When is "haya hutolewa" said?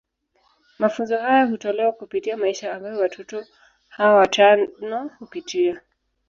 1.17-1.91